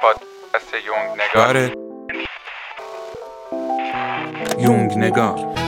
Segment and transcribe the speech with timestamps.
[0.00, 1.70] پادکست یونگ نگار.
[4.58, 5.67] یونگ نگار.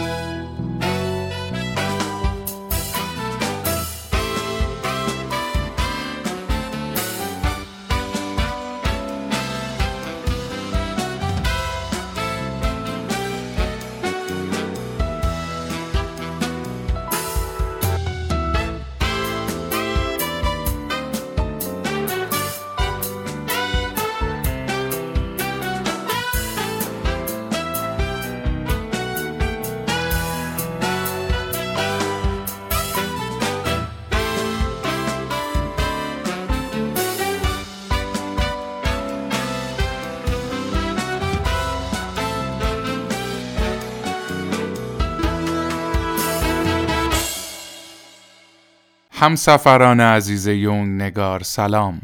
[49.20, 52.00] همسفران عزیز یونگ نگار سلام.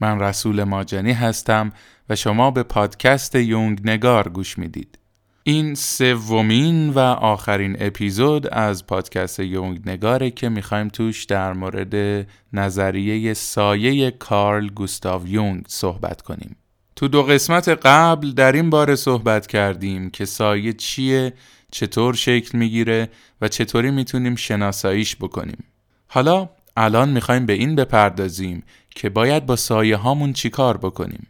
[0.00, 1.72] من رسول ماجنی هستم
[2.08, 4.98] و شما به پادکست یونگ نگار گوش می‌دید.
[5.42, 13.34] این سومین و آخرین اپیزود از پادکست یونگ نگاره که می‌خوایم توش در مورد نظریه
[13.34, 16.56] سایه کارل گوستاو یونگ صحبت کنیم.
[16.96, 21.32] تو دو قسمت قبل در این باره صحبت کردیم که سایه چیه،
[21.70, 23.08] چطور شکل می‌گیره
[23.40, 25.64] و چطوری می‌تونیم شناساییش بکنیم.
[26.06, 31.26] حالا الان می‌خوایم به این بپردازیم که باید با سایه هامون چیکار بکنیم.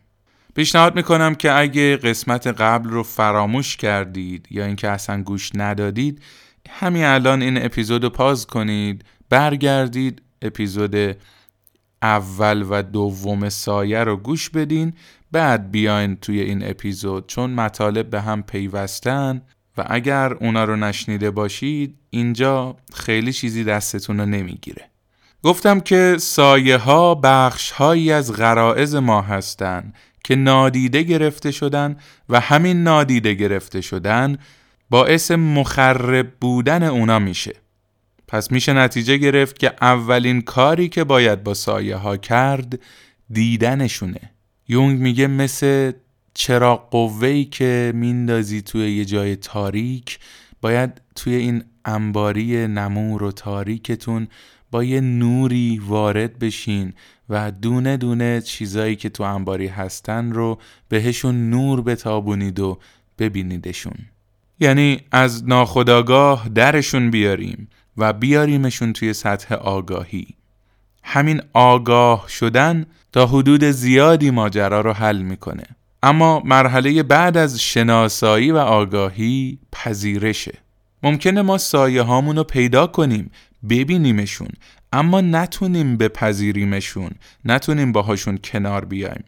[0.55, 6.23] پیشنهاد می‌کنم که اگه قسمت قبل رو فراموش کردید یا اینکه اصلا گوش ندادید
[6.71, 11.17] همین الان این اپیزود رو پاز کنید برگردید اپیزود
[12.03, 14.93] اول و دوم سایه رو گوش بدین
[15.33, 19.43] بعد بیاین توی این اپیزود چون مطالب به هم پیوستن
[19.79, 24.85] و اگر اونا رو نشنیده باشید اینجا خیلی چیزی دستتون رو نمی‌گیره
[25.43, 31.97] گفتم که سایه ها بخش هایی از غرائز ما هستند که نادیده گرفته شدن
[32.29, 34.39] و همین نادیده گرفته شدن
[34.91, 37.55] باعث مخرب بودن اونا میشه.
[38.29, 42.81] پس میشه نتیجه گرفت که اولین کاری که باید با سایه ها کرد
[43.31, 44.21] دیدنشونه.
[44.69, 45.93] یونگ میگه مثل
[46.39, 50.19] چراغ قوهی که میندازی توی یه جای تاریک
[50.61, 54.29] باید توی این انباری نمور و تاریکتون
[54.71, 56.93] با یه نوری وارد بشین
[57.29, 60.59] و دونه دونه چیزایی که تو انباری هستن رو
[60.89, 62.79] بهشون نور بتابونید و
[63.19, 63.97] ببینیدشون.
[64.61, 70.27] یعنی از ناخداگاه درشون بیاریم و بیاریمشون توی سطح آگاهی.
[71.05, 75.65] همین آگاه شدن تا حدود زیادی ماجرا رو حل می‌کنه.
[76.07, 80.59] اما مرحله بعد از شناسایی و آگاهی پذیرشه.
[81.03, 83.31] ممکنه ما سایه هامون پیدا کنیم
[83.69, 84.49] ببینیمشون
[84.93, 87.11] اما نتونیم بپذیریمشون
[87.45, 89.25] نتونیم باهاشون کنار بیایم.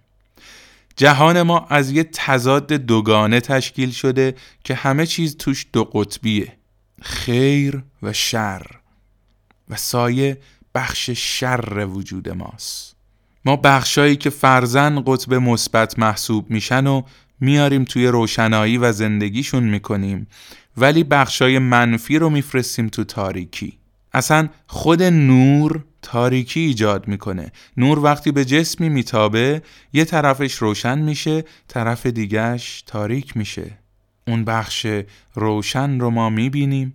[0.96, 4.34] جهان ما از یه تضاد دوگانه تشکیل شده
[4.64, 6.52] که همه چیز توش دو قطبیه
[7.02, 8.66] خیر و شر.
[9.68, 10.38] و سایه
[10.74, 12.97] بخش شر وجود ماست.
[13.44, 17.02] ما بخشایی که فرزن قطب مثبت محسوب میشن و
[17.40, 20.26] میاریم توی روشنایی و زندگیشون می‌کنیم.
[20.76, 23.78] ولی بخشای منفی رو میفرستیم تو تاریکی.
[24.12, 27.52] اصلا خود نور تاریکی ایجاد می‌کنه.
[27.76, 29.62] نور وقتی به جسمی میتابه
[29.92, 33.70] یه طرفش روشن میشه طرف دیگهش تاریک میشه.
[34.26, 34.86] اون بخش
[35.34, 36.94] روشن رو ما می‌بینیم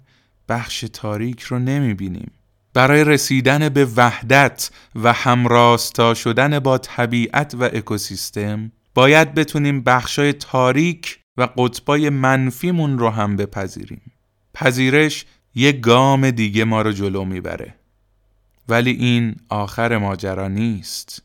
[0.49, 2.31] بخش تاریک رو نمی‌بینیم.
[2.73, 11.19] برای رسیدن به وحدت و همراستا شدن با طبیعت و اکوسیستم باید بتونیم بخشای تاریک
[11.37, 14.01] و قطبای منفیمون رو هم بپذیریم.
[14.53, 15.25] پذیرش
[15.55, 17.75] یه گام دیگه ما رو جلو می‌بره.
[18.69, 21.23] ولی این آخر ماجرا نیست.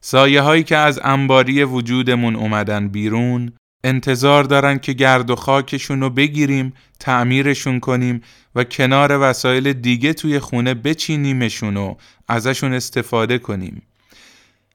[0.00, 3.52] سایه هایی که از انباری وجودمون اومدن بیرون
[3.86, 8.22] انتظار دارن که گرد و خاکشون رو بگیریم تعمیرشون کنیم
[8.54, 11.94] و کنار وسایل دیگه توی خونه بچینیمشون و
[12.28, 13.82] ازشون استفاده کنیم.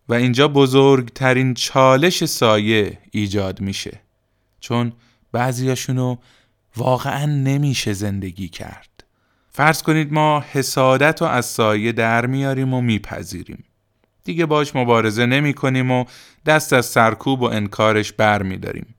[0.10, 4.00] و اینجا بزرگترین چالش سایه ایجاد میشه.
[4.60, 4.94] چون
[5.32, 6.16] بعضیاشونو
[6.78, 9.04] واقعا نمیشه زندگی کرد.
[9.52, 13.64] فرض کنید ما حسادت رو از سایه در میاریم و میپذیریم.
[14.24, 16.06] دیگه باش مبارزه نمی کنیم و
[16.46, 18.91] دست از سرکوب و انکارش بر می داریم.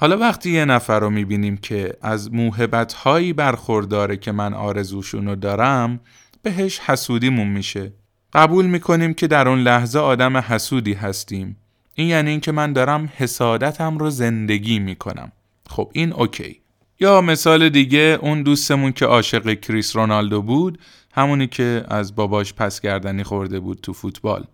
[0.00, 5.34] حالا وقتی یه نفر رو می بینیم که از موهبت هایی برخورداره که من آرزوشونو
[5.34, 6.00] دارم
[6.42, 7.92] بهش حسودیمون میشه.
[8.32, 11.56] قبول می کنیم که در اون لحظه آدم حسودی هستیم.
[11.94, 15.32] این یعنی اینکه من دارم حسادتم رو زندگی می کنم.
[15.68, 16.60] خب این اوکی.
[17.00, 20.78] یا مثال دیگه اون دوستمون که عاشق کریس رونالدو بود
[21.18, 24.44] همونی که از باباش پس گردنی خورده بود تو فوتبال.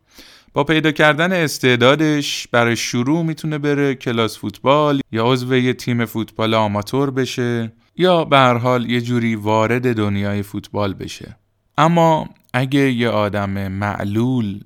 [0.54, 6.54] با پیدا کردن استعدادش برای شروع می‌تونه بره کلاس فوتبال یا عضو یه تیم فوتبال
[6.54, 11.36] آماتور بشه یا به هر حال یه جوری وارد دنیای فوتبال بشه.
[11.78, 14.60] اما اگه یه آدم معلول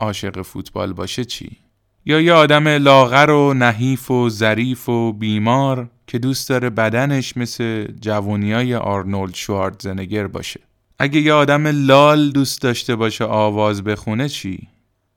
[0.00, 1.56] عاشق فوتبال باشه چی؟
[2.04, 7.86] یا یه آدم لاغر و نحیف و ظریف و بیمار که دوست داره بدنش مثل
[8.00, 10.65] جوونیای آرنولد شوارتزنگر باشه.
[10.98, 14.68] اگه یه آدم لال دوست داشته باشه آواز بخونه چی؟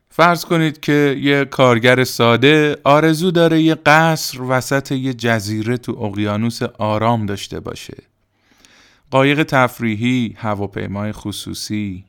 [0.10, 6.62] فرض کنید که یه کارگر ساده آرزو داره یه قصر وسط یه جزیره تو اقیانوس
[6.64, 7.98] آرام داشته باشه.
[9.12, 12.06] قایق تفریحی، هواپیمای خصوصی،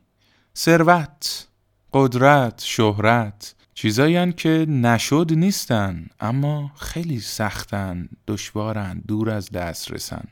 [0.56, 1.46] ثروت،
[1.92, 10.24] قدرت، شهرت، چیزایی که نشد نیستن اما خیلی سختن، دشوارن، دور از دست رسن.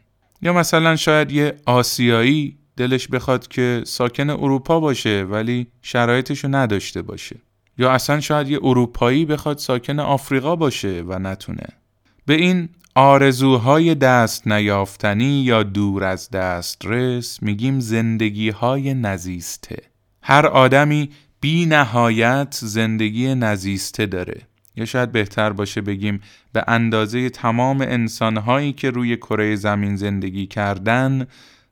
[0.42, 7.36] یا مثلا شاید یه آسیایی دلش بخواد که ساکن اروپا باشه ولی شرایطشو نداشته باشه.
[7.78, 11.66] یا اصلا شاید یه اروپایی بخواد ساکن آفریقا باشه و نتونه.
[12.26, 19.76] به این آرزوهای دست نیافتنی یا دور از دسترس میگیم زندگی های نزیسته.
[20.22, 21.10] هر آدمی
[21.40, 24.40] بی نهایت زندگی نزیسته داره.
[24.76, 26.20] یا شاید بهتر باشه بگیم
[26.52, 31.26] به اندازه تمام انسانهایی که روی کره زمین زندگی کردن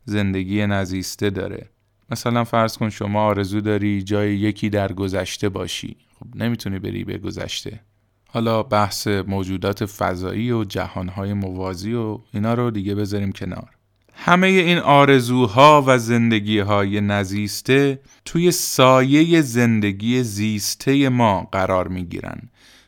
[0.07, 1.69] زندگی نزیسته داره.
[2.11, 5.97] مثلا فرض کن شما آرزو داری جای یکی در گذشته باشی.
[6.19, 7.81] خب نمی‌تونی بری به گذشته.
[8.29, 13.71] حالا بحث موجودات فضایی و جهانهای موازی و اینا رو دیگه بذاریم کنار.
[14.15, 22.41] همه این آرزوها و زندگیهای نزیسته توی سایه زندگی زیسته ما قرار می‌گیرن.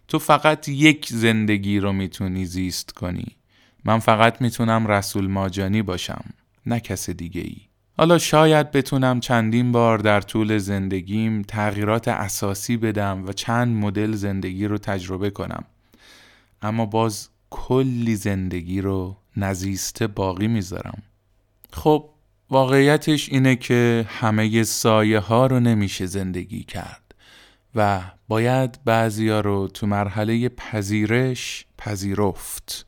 [0.08, 3.36] تو فقط یک زندگی رو می‌تونی زیست کنی.
[3.84, 6.24] من فقط می‌تونم رسول ماجانی باشم.
[6.68, 7.56] نه کس دیگه ای
[7.98, 14.66] حالا شاید بتونم چندین بار در طول زندگیم تغییرات اساسی بدم و چند مدل زندگی
[14.66, 15.64] رو تجربه کنم.
[16.62, 21.02] اما باز کلی زندگی رو نزیسته باقی می‌ذارم.
[21.72, 22.10] خب
[22.50, 27.14] واقعیتش اینه که همه سایه ها رو نمیشه زندگی کرد
[27.74, 32.86] و باید بعضیا رو تو مرحله پذیرش پذیرفت.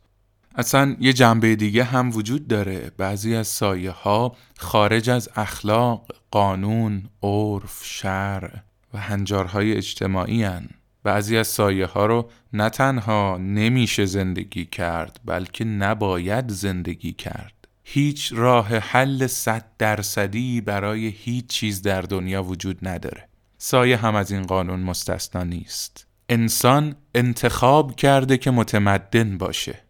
[0.54, 2.90] اصلا یه جنبه دیگه هم وجود داره.
[2.96, 8.52] بعضی از سایه ها خارج از اخلاق، قانون، عرف، شرع
[8.94, 10.68] و هنجارهای اجتماعی هن.
[11.02, 17.68] بعضی از سایه ها رو نه تنها نمیشه زندگی کرد بلکه نباید زندگی کرد.
[17.84, 23.28] هیچ راه حل صد درصدی برای هیچ چیز در دنیا وجود نداره.
[23.58, 26.06] سایه هم از این قانون مستثنا نیست.
[26.28, 29.89] انسان انتخاب کرده که متمدن باشه.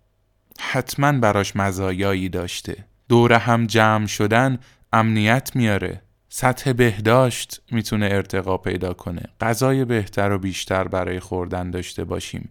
[0.61, 2.85] حتما براش مزایایی داشته.
[3.09, 4.59] دور هم جمع شدن
[4.93, 6.03] امنیت میاره.
[6.29, 9.23] سطح بهداشت می‌تونه ارتقا پیدا کنه.
[9.41, 12.51] غذای بهتر و بیشتر برای خوردن داشته باشیم.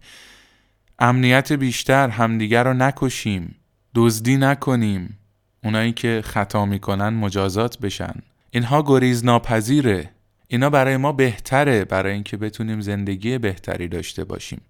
[0.98, 3.56] امنیت بیشتر همدیگر رو نکشیم.
[3.94, 5.18] دزدی نکنیم.
[5.64, 8.14] اونایی که خطا می‌کنن مجازات بشن.
[8.50, 10.10] اینها گریز ناپذیره
[10.48, 14.60] اینا برای ما بهتره برای اینکه بتونیم زندگی بهتری داشته باشیم.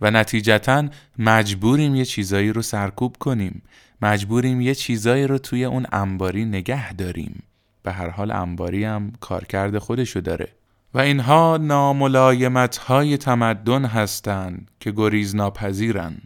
[0.00, 0.88] و نتیجتا
[1.18, 3.62] مجبوریم یه چیزایی رو سرکوب کنیم.
[4.02, 7.42] مجبوریم یه چیزایی رو توی اون انباری نگه داریم.
[7.82, 10.48] به هر حال انباری هم کارکرد خودشو داره.
[10.94, 16.16] و اینها ناملایمت های تمدن هستند که گریز ناپذیرن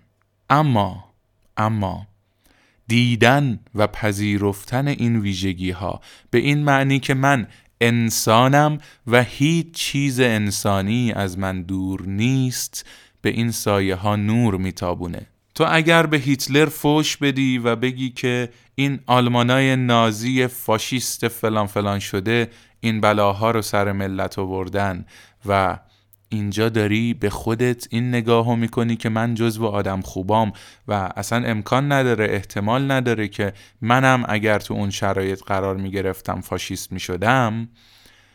[0.50, 1.04] اما
[1.57, 2.07] اما
[2.87, 6.00] دیدن و پذیرفتن این ویژگی ها
[6.31, 7.47] به این معنی که من
[7.81, 12.87] انسانم و هیچ چیز انسانی از من دور نیست
[13.23, 15.27] به این سایه ها نور میتابونه.
[15.55, 21.99] تو اگر به هیتلر فوش بدی و بگی که این آلمانای نازی فاشیست فلان فلان
[21.99, 25.05] شده این بلاها رو سر ملت آوردن
[25.47, 25.79] و
[26.29, 30.53] اینجا داری به خودت این نگاهو می‌کنی که من جزو آدم خوبام
[30.89, 36.93] و اصلا امکان نداره احتمال نداره که منم اگر تو اون شرایط قرار می‌گرفتم فاشیست
[36.93, 37.69] می‌شدم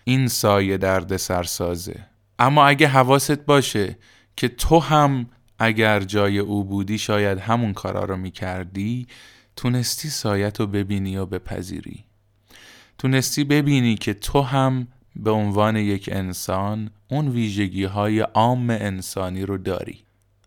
[0.04, 2.06] این سایه درد سرسازه
[2.40, 3.98] اما اگه حواست باشه
[4.36, 5.26] که تو هم
[5.60, 9.08] اگر جای او بودی شاید همون کارا رو می‌کردی
[9.56, 12.04] تونستی سایت رو ببینی و بپذیری.
[12.98, 19.58] تونستی ببینی که تو هم به عنوان یک انسان اون ویژگی های عام انسانی رو
[19.58, 20.00] داری.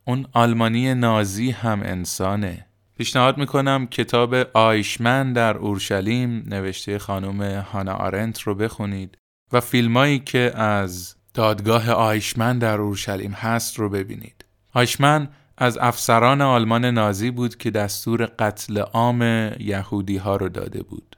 [0.05, 2.67] اون آلمانی نازی هم انسانه.
[2.99, 9.19] پیشنهاد می‌کنم کتاب آیشمن در اورشلیم نوشته خانم هانا آرنت رو بخونید
[9.53, 14.45] و فیلمایی که از دادگاه آیشمن در اورشلیم هست رو ببینید.
[14.73, 15.29] آیشمن
[15.59, 19.23] از افسران آلمان نازی بود که دستور قتل عام
[19.59, 21.17] یهودی ها رو داده بود.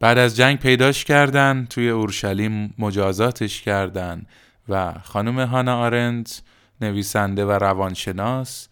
[0.00, 4.26] بعد از جنگ پیداش کردن توی اورشلیم مجازاتش کردن
[4.68, 6.42] و خانم هانا آرنت
[6.80, 8.68] نویسنده و روانشناس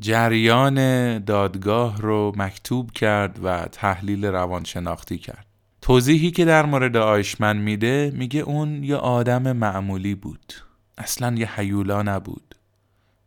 [0.00, 5.51] جریان دادگاه رو مکتوب کرد و تحلیل روانشناختی کرد
[5.82, 10.52] توضیحی که در مورد آیشمن میده میگه اون یه آدم معمولی بود.
[10.98, 12.54] اصلا یه حیولا نبود.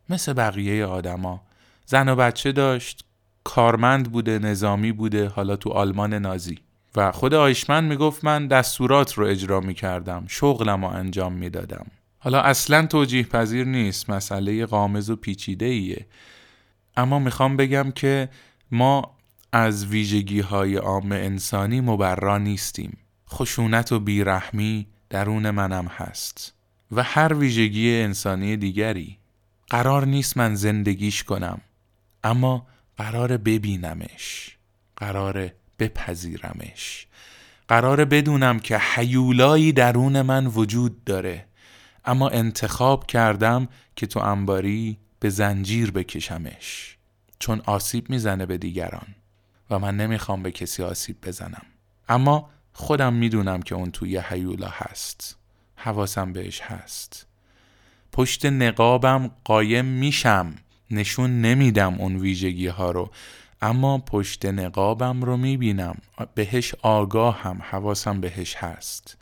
[0.08, 1.42] مثل بقیه آدما.
[1.86, 3.04] زن و بچه داشت
[3.44, 6.58] کارمند بوده نظامی بوده حالا تو آلمان نازی.
[6.96, 11.86] و خود آیشمن می‌گفت من دستورات رو اجرا می‌کردم شغلم رو انجام می‌دادم.
[12.18, 16.06] حالا اصلا توجیه پذیر نیست مسئله قامز و پیچیده ایه
[16.96, 18.28] اما می‌خوام بگم که
[18.70, 19.15] ما
[19.58, 22.98] از ویژگی های عام انسانی مبرا نیستیم.
[23.30, 26.54] خشونت و بیرحمی درون منم هست
[26.92, 29.18] و هر ویژگی انسانی دیگری.
[29.70, 31.60] قرار نیست من زندگیش کنم
[32.24, 34.56] اما قرار ببینمش
[34.96, 37.06] قرار بپذیرمش.
[37.68, 41.46] قرار بدونم که حیولایی درون من وجود داره
[42.04, 46.96] اما انتخاب کردم که تو انباری به زنجیر بکشمش
[47.38, 49.06] چون آسیب می‌زنه به دیگران.
[49.70, 51.62] و من نمی‌خوام به کسی آسیب بزنم.
[52.08, 55.36] اما خودم می‌دونم که اون توی حیولا هست.
[55.76, 57.26] حواسم بهش هست.
[58.12, 60.54] پشت نقابم قایم میشم.
[60.90, 63.10] نشون نمیدم اون ویژگی ها رو.
[63.62, 65.96] اما پشت نقابم رو می‌بینم.
[66.34, 69.16] بهش آگاه هم حواسم بهش هست.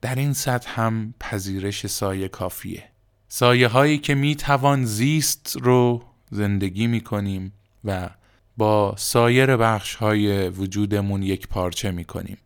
[0.00, 2.84] در این سطح هم پذیرش سایه کافیه.
[3.28, 7.52] سایه هایی که می‌توان زیست رو زندگی می‌کنیم
[7.84, 8.10] و
[8.56, 12.38] با سایر بخش های وجودمون یک پارچه می‌کنیم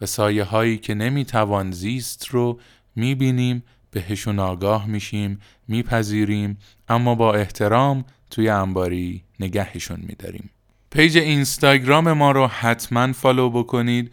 [0.00, 2.60] و سایه هایی که نمی‌توان زیست رو
[2.96, 6.58] می‌بینیم بهشون آگاه میشیم میپذیریم
[6.88, 10.50] اما با احترام توی انباری نگهشون میداریم.
[10.90, 14.12] page اینستاگرام ما رو حتما follow بکنید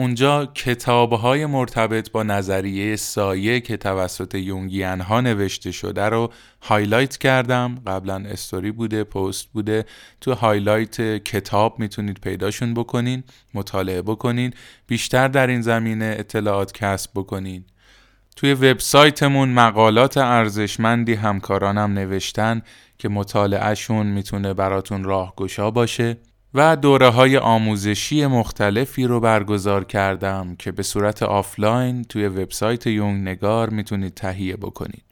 [0.00, 7.16] اونجا کتاب های مرتبط با نظریه سایه که توسط یونگیان ها نوشته شده رو highlight
[7.16, 7.74] کردم.
[7.86, 9.84] قبلا استوری بوده پست بوده.
[10.20, 14.52] تو highlight کتاب می‌تونید پیداشون بکنین مطالعه بکنین
[14.86, 17.64] بیشتر در این زمینه اطلاعات کسب بکنین.
[18.36, 22.62] توی وبسایتمون مقالات ارزشمندی همکارانم نوشتن
[22.98, 26.16] که مطالعهشون می‌تونه براتون راهگشا باشه.
[26.54, 33.28] و دوره های آموزشی مختلفی رو برگزار کردم که به صورت آفلاین توی وبسایت یونگ
[33.28, 35.04] نگار می‌تونید تهیه بکنید.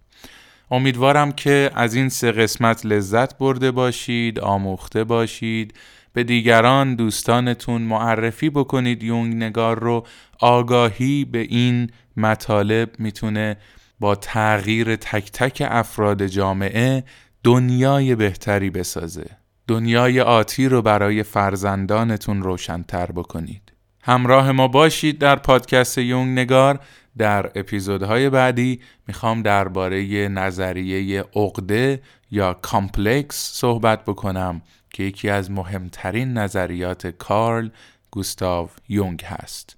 [0.70, 5.74] امیدوارم که از این سه قسمت لذت برده باشید، آموخته باشید،
[6.12, 10.06] به دیگران دوستانتون معرفی بکنید یونگ نگار رو
[10.40, 13.56] آگاهی به این مطالب می‌تونه
[14.00, 17.04] با تغییر تک تک افراد جامعه
[17.44, 19.26] دنیای بهتری بسازه.
[19.68, 23.72] دنیای آتی رو برای فرزندانتون روشنتر بکنید.
[24.02, 26.80] همراه ما باشید در پادکست یونگ نگار
[27.18, 36.32] در اپیزودهای بعدی می‌خوام درباره نظریه عقده یا complex صحبت بکنم که یکی از مهمترین
[36.32, 37.68] نظریات کارل
[38.10, 39.76] گوستاو یونگ هست.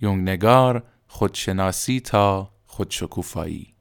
[0.00, 3.74] یونگ نگار خودشناسی تا خودشکوفایی